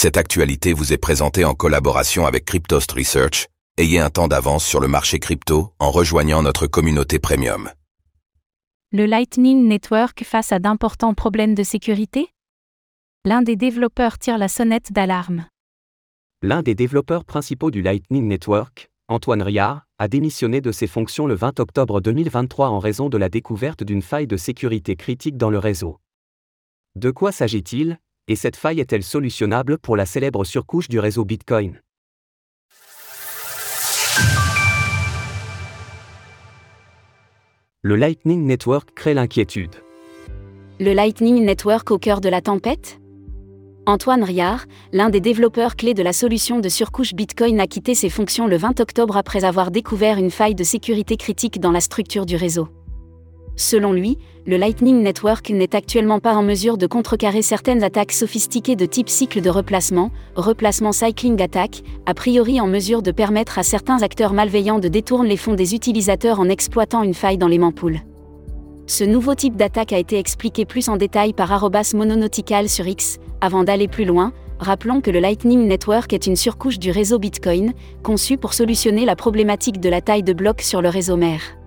[0.00, 3.48] Cette actualité vous est présentée en collaboration avec Cryptost Research.
[3.78, 7.68] Ayez un temps d'avance sur le marché crypto en rejoignant notre communauté premium.
[8.92, 12.28] Le Lightning Network face à d'importants problèmes de sécurité?
[13.24, 15.46] L'un des développeurs tire la sonnette d'alarme.
[16.42, 21.34] L'un des développeurs principaux du Lightning Network, Antoine Riard, a démissionné de ses fonctions le
[21.34, 25.58] 20 octobre 2023 en raison de la découverte d'une faille de sécurité critique dans le
[25.58, 25.98] réseau.
[26.94, 27.98] De quoi s'agit-il?
[28.28, 31.80] Et cette faille est-elle solutionnable pour la célèbre surcouche du réseau Bitcoin?
[37.80, 39.76] Le Lightning Network crée l'inquiétude.
[40.78, 43.00] Le Lightning Network au cœur de la tempête?
[43.86, 48.10] Antoine Riard, l'un des développeurs clés de la solution de surcouche Bitcoin, a quitté ses
[48.10, 52.26] fonctions le 20 octobre après avoir découvert une faille de sécurité critique dans la structure
[52.26, 52.68] du réseau.
[53.58, 58.76] Selon lui, le Lightning Network n'est actuellement pas en mesure de contrecarrer certaines attaques sophistiquées
[58.76, 63.64] de type cycle de replacement, replacement cycling attack, a priori en mesure de permettre à
[63.64, 67.58] certains acteurs malveillants de détourner les fonds des utilisateurs en exploitant une faille dans les
[67.58, 67.98] mampoules.
[68.86, 73.18] Ce nouveau type d'attaque a été expliqué plus en détail par Arrobas Mononautical sur X.
[73.40, 77.72] Avant d'aller plus loin, rappelons que le Lightning Network est une surcouche du réseau Bitcoin,
[78.04, 81.57] conçue pour solutionner la problématique de la taille de bloc sur le réseau mère.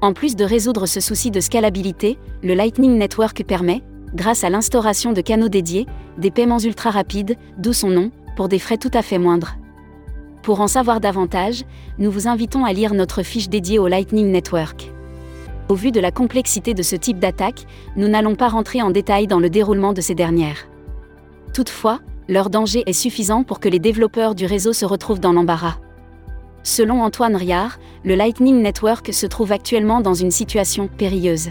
[0.00, 3.82] En plus de résoudre ce souci de scalabilité, le Lightning Network permet,
[4.14, 5.86] grâce à l'instauration de canaux dédiés,
[6.18, 9.56] des paiements ultra rapides, d'où son nom, pour des frais tout à fait moindres.
[10.42, 11.64] Pour en savoir davantage,
[11.98, 14.92] nous vous invitons à lire notre fiche dédiée au Lightning Network.
[15.68, 19.26] Au vu de la complexité de ce type d'attaque, nous n'allons pas rentrer en détail
[19.26, 20.68] dans le déroulement de ces dernières.
[21.52, 25.78] Toutefois, leur danger est suffisant pour que les développeurs du réseau se retrouvent dans l'embarras.
[26.68, 31.48] Selon Antoine Riard, le Lightning Network se trouve actuellement dans une situation périlleuse.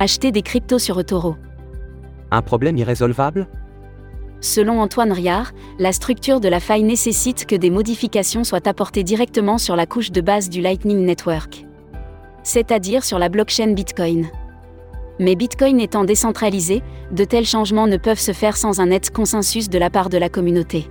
[0.00, 1.36] Acheter des cryptos sur eToro.
[2.32, 3.46] Un problème irrésolvable?
[4.40, 9.56] Selon Antoine Riard, la structure de la faille nécessite que des modifications soient apportées directement
[9.56, 11.64] sur la couche de base du Lightning Network.
[12.42, 14.26] C'est-à-dire sur la blockchain Bitcoin.
[15.20, 16.82] Mais Bitcoin étant décentralisé,
[17.12, 20.18] de tels changements ne peuvent se faire sans un net consensus de la part de
[20.18, 20.90] la communauté.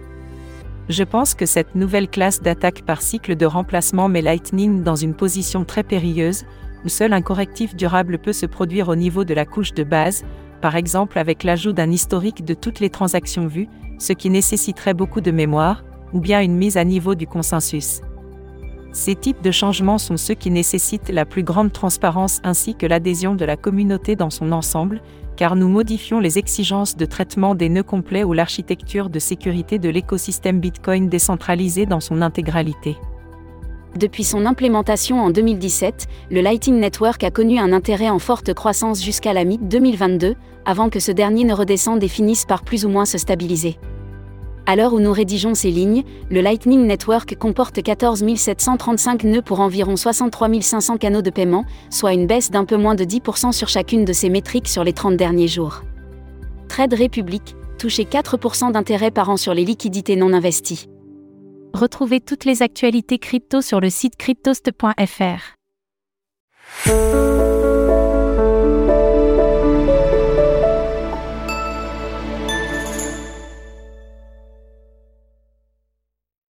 [0.89, 5.13] Je pense que cette nouvelle classe d'attaque par cycle de remplacement met Lightning dans une
[5.13, 6.43] position très périlleuse,
[6.83, 10.25] où seul un correctif durable peut se produire au niveau de la couche de base,
[10.61, 15.21] par exemple avec l'ajout d'un historique de toutes les transactions vues, ce qui nécessiterait beaucoup
[15.21, 18.01] de mémoire, ou bien une mise à niveau du consensus.
[18.93, 23.33] Ces types de changements sont ceux qui nécessitent la plus grande transparence ainsi que l'adhésion
[23.33, 25.01] de la communauté dans son ensemble,
[25.35, 29.89] car nous modifions les exigences de traitement des nœuds complets ou l'architecture de sécurité de
[29.89, 32.95] l'écosystème Bitcoin décentralisé dans son intégralité.
[33.97, 39.03] Depuis son implémentation en 2017, le Lightning Network a connu un intérêt en forte croissance
[39.03, 43.05] jusqu'à la mi-2022, avant que ce dernier ne redescende et finisse par plus ou moins
[43.05, 43.77] se stabiliser.
[44.65, 49.59] À l'heure où nous rédigeons ces lignes, le Lightning Network comporte 14 735 nœuds pour
[49.59, 53.67] environ 63 500 canaux de paiement, soit une baisse d'un peu moins de 10% sur
[53.67, 55.81] chacune de ces métriques sur les 30 derniers jours.
[56.69, 60.87] Trade Republic, touché 4% d'intérêt par an sur les liquidités non investies.
[61.73, 65.55] Retrouvez toutes les actualités crypto sur le site cryptost.fr.